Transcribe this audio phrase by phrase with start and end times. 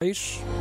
[0.00, 0.57] mais.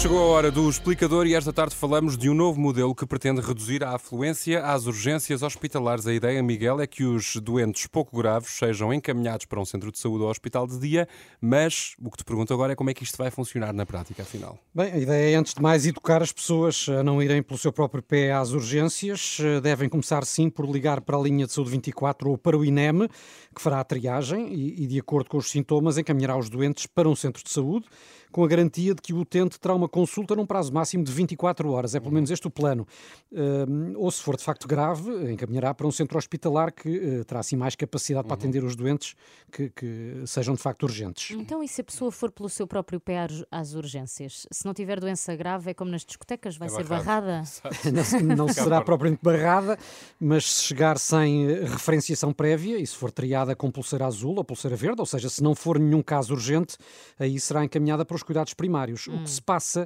[0.00, 3.40] Chegou a hora do explicador e esta tarde falamos de um novo modelo que pretende
[3.40, 6.06] reduzir a afluência às urgências hospitalares.
[6.06, 9.98] A ideia, Miguel, é que os doentes pouco graves sejam encaminhados para um centro de
[9.98, 11.08] saúde ou hospital de dia,
[11.40, 14.22] mas o que te pergunto agora é como é que isto vai funcionar na prática,
[14.22, 14.56] afinal.
[14.72, 17.72] Bem, a ideia é, antes de mais, educar as pessoas a não irem pelo seu
[17.72, 19.38] próprio pé às urgências.
[19.64, 23.08] Devem começar, sim, por ligar para a linha de saúde 24 ou para o INEM,
[23.52, 27.08] que fará a triagem e, e de acordo com os sintomas, encaminhará os doentes para
[27.08, 27.86] um centro de saúde
[28.30, 31.70] com a garantia de que o utente terá uma consulta num prazo máximo de 24
[31.70, 31.94] horas.
[31.94, 32.86] É pelo menos este o plano.
[33.32, 37.40] Uh, ou, se for de facto grave, encaminhará para um centro hospitalar que uh, terá
[37.40, 38.28] assim mais capacidade uhum.
[38.28, 39.14] para atender os doentes
[39.50, 41.36] que, que, sejam de facto urgentes.
[41.36, 44.46] Então, e se a pessoa for pelo seu próprio pé às urgências?
[44.50, 47.42] Se não tiver doença grave, é como nas discotecas, vai é ser barrada?
[48.24, 49.78] não, não será propriamente barrada,
[50.20, 54.44] mas se chegar sem eh, referenciação prévia e se for triada com pulseira azul ou
[54.44, 56.76] pulseira verde, ou seja, se não for nenhum caso urgente,
[57.18, 59.06] aí será encaminhada para os cuidados primários.
[59.08, 59.16] Hum.
[59.16, 59.77] O que se passa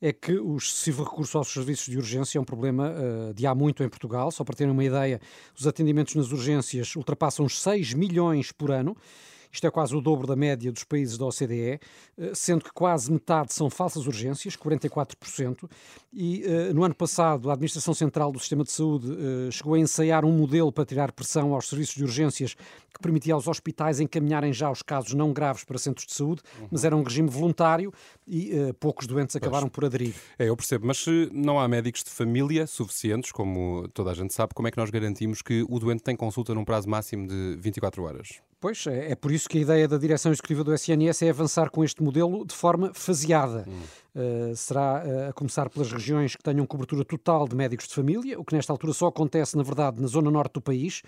[0.00, 3.54] é que o excessivo recurso aos serviços de urgência é um problema uh, de há
[3.54, 4.30] muito em Portugal.
[4.30, 5.20] Só para terem uma ideia,
[5.58, 8.96] os atendimentos nas urgências ultrapassam os 6 milhões por ano.
[9.56, 11.80] Isto é quase o dobro da média dos países da OCDE,
[12.18, 15.66] eh, sendo que quase metade são falsas urgências, 44%.
[16.12, 19.78] E eh, no ano passado, a Administração Central do Sistema de Saúde eh, chegou a
[19.78, 24.52] ensaiar um modelo para tirar pressão aos serviços de urgências que permitia aos hospitais encaminharem
[24.52, 26.68] já os casos não graves para centros de saúde, uhum.
[26.70, 27.90] mas era um regime voluntário
[28.26, 30.14] e poucos doentes acabaram por aderir.
[30.38, 34.32] É, eu percebo, mas se não há médicos de família suficientes, como toda a gente
[34.32, 37.56] sabe, como é que nós garantimos que o doente tem consulta num prazo máximo de
[37.58, 38.40] 24 horas?
[38.58, 41.70] Pois, é, é por isso que a ideia da direção executiva do SNS é avançar
[41.70, 43.64] com este modelo de forma faseada.
[43.68, 43.82] Hum.
[44.14, 48.40] Uh, será uh, a começar pelas regiões que tenham cobertura total de médicos de família,
[48.40, 51.02] o que nesta altura só acontece, na verdade, na zona norte do país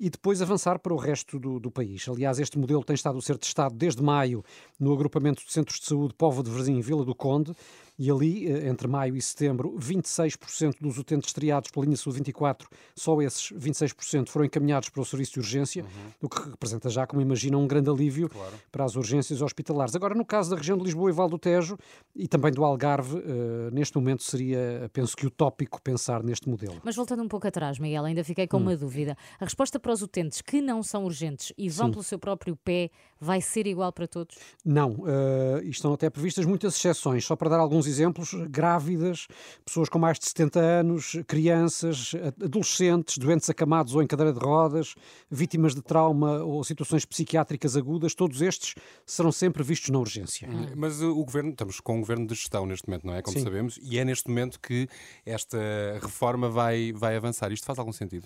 [0.00, 2.08] e depois avançar para o resto do, do, país.
[2.08, 4.42] Aliás, este modelo tem estado a ser testado desde maio
[4.78, 7.52] no agrupamento de centros de saúde Povo de Varzim Vila do Conde
[8.00, 12.66] e ali, eh, entre maio e setembro, 26% dos utentes triados pela linha Saúde 24,
[12.96, 16.12] só esses 26% foram encaminhados para o serviço de urgência, uhum.
[16.22, 18.54] o que representa já, como imagina, um grande alívio claro.
[18.72, 19.94] para as urgências hospitalares.
[19.94, 21.76] Agora, no caso da região de Lisboa e Val do Tejo
[22.16, 26.80] e também do Algarve, uh, neste momento seria, penso que, utópico pensar neste modelo.
[26.82, 28.62] Mas voltando um pouco atrás, Miguel, ainda fiquei com hum.
[28.62, 29.14] uma dúvida.
[29.38, 31.92] A resposta para os utentes que não são urgentes e vão Sim.
[31.92, 32.90] pelo seu próprio pé
[33.20, 34.36] vai ser igual para todos?
[34.64, 34.92] Não.
[34.92, 37.26] Uh, estão até previstas muitas exceções.
[37.26, 39.26] Só para dar alguns exemplos, grávidas,
[39.64, 42.12] pessoas com mais de 70 anos, crianças,
[42.42, 44.94] adolescentes, doentes acamados ou em cadeira de rodas,
[45.30, 48.74] vítimas de trauma ou situações psiquiátricas agudas, todos estes
[49.04, 50.48] serão sempre vistos na urgência.
[50.48, 53.22] Hum, mas o governo, estamos com um governo de gestão neste momento, não é?
[53.22, 53.44] Como Sim.
[53.44, 54.88] sabemos, e é neste momento que
[55.26, 55.58] esta
[56.00, 57.52] reforma vai, vai avançar.
[57.52, 58.24] Isto faz algum sentido?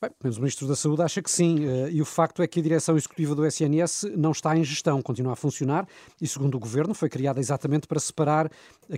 [0.00, 2.60] Bem, mas o Ministro da Saúde acha que sim, eh, e o facto é que
[2.60, 5.88] a direção executiva do SNS não está em gestão, continua a funcionar
[6.20, 8.48] e, segundo o Governo, foi criada exatamente para separar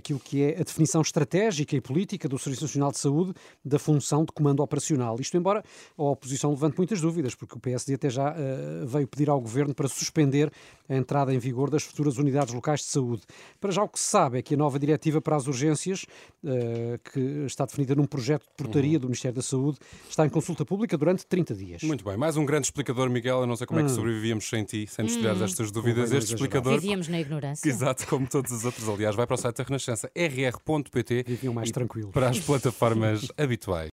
[0.01, 4.25] aquilo que é a definição estratégica e política do Serviço Nacional de Saúde da função
[4.25, 5.15] de comando operacional.
[5.19, 5.63] Isto embora
[5.97, 9.73] a oposição levante muitas dúvidas, porque o PSD até já uh, veio pedir ao Governo
[9.73, 10.51] para suspender
[10.89, 13.21] a entrada em vigor das futuras unidades locais de saúde.
[13.59, 16.05] Para já o que se sabe é que a nova diretiva para as urgências,
[16.43, 19.01] uh, que está definida num projeto de portaria uhum.
[19.01, 19.77] do Ministério da Saúde,
[20.09, 21.83] está em consulta pública durante 30 dias.
[21.83, 23.41] Muito bem, mais um grande explicador, Miguel.
[23.41, 23.83] Eu não sei como hum.
[23.83, 23.95] é que hum.
[23.95, 25.73] sobrevivíamos sem ti, sem nos tirar destas hum.
[25.73, 26.11] dúvidas.
[26.11, 26.73] Este explicador.
[26.73, 27.67] Vivíamos na ignorância.
[27.69, 28.87] Exato, como todos os outros.
[28.89, 31.23] Aliás, vai para o site da Renascença, rr.pt.
[31.27, 32.11] Viviam mais tranquilos.
[32.11, 33.89] Para as plataformas habituais.